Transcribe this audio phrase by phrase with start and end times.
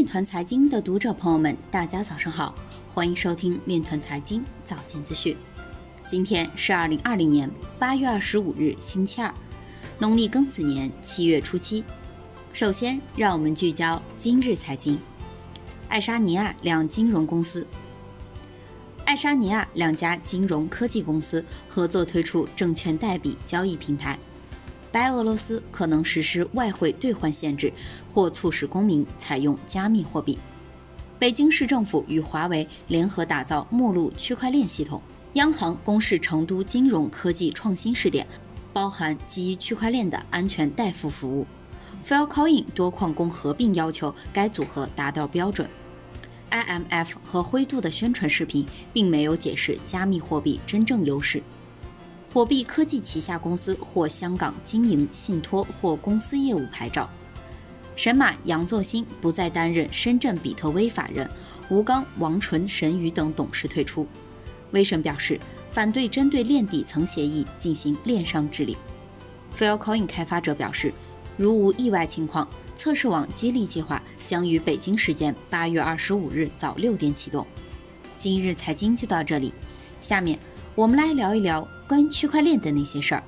[0.00, 2.54] 链团财经的读者朋友们，大家早上好，
[2.94, 5.36] 欢迎收听链团财经早间资讯。
[6.08, 9.30] 今天是二零二零年八月二十五日，星期二，
[9.98, 11.84] 农历庚子年七月初七。
[12.54, 14.98] 首先，让我们聚焦今日财经。
[15.90, 17.66] 爱沙尼亚两金融公司，
[19.04, 24.18] 爱沙尼亚两家金融科技公司合作推出证券代币交易平台。
[24.92, 27.72] 白俄罗斯可能实施外汇兑换限制，
[28.12, 30.38] 或促使公民采用加密货币。
[31.18, 35.00] 北京市政府与华为联合打造目录区块链系统。
[35.34, 38.26] 央行公示成都金融科技创新试点，
[38.72, 41.46] 包含基于区块链的安全代付服务。
[42.04, 45.68] Filecoin 多矿工合并要求该组合达到标准。
[46.50, 51.40] IMF 和灰度的宣传视频并没有解释加密货币真正优势。
[52.32, 57.10] 火币科技旗下公司获香港经营信托或公司业务牌照。
[57.96, 61.28] 神马杨作新不再担任深圳比特威法人，
[61.68, 64.06] 吴刚、王纯、沈宇等董事退出。
[64.70, 65.40] 威神表示
[65.72, 68.76] 反对针对链底层协议进行链上治理。
[69.58, 70.94] Filecoin 开发者表示，
[71.36, 77.44] 如无意外情况，测试网激励计划将于北京时间八月二十五日早六点启动。
[78.16, 79.52] 今日财经就到这里，
[80.00, 80.38] 下面
[80.80, 81.68] 我们来聊一聊。
[81.86, 83.22] 关于区块链的那些事儿。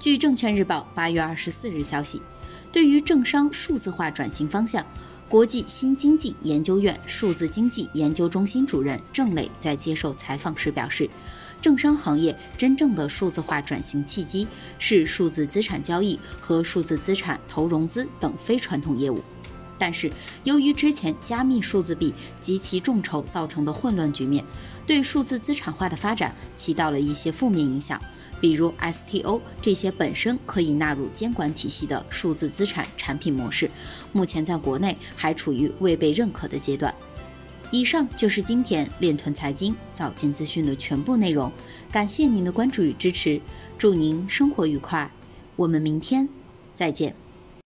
[0.00, 2.20] 据证券日报八月二十四日消息，
[2.72, 4.84] 对于政商数字化转型方向，
[5.28, 11.08] 国际新经济研究院数字经济研究中心主任郑磊在接受采访时表示，
[11.62, 14.44] 政商行业真正的数字化转型契机
[14.80, 19.22] 是数字资产交易和数字资产投融资等非传统业务。
[19.78, 20.10] 但是，
[20.44, 24.44] 由于之前加密数字币及其众筹造成的混乱局面，
[24.86, 28.00] 对数字资产化的发展起到了一些负面影响。
[28.38, 33.70] 比如 STO 这些本身可以纳入监管体系的数字资产产品模式，
[34.12, 36.94] 目前在国内还处于未被认可的阶段。
[37.70, 41.50] 以上就是今天链臀财经早间资讯的全部内容，
[41.90, 43.40] 感谢您的关注与支持，
[43.78, 45.10] 祝您生活愉快，
[45.56, 46.28] 我们明天
[46.74, 47.25] 再见。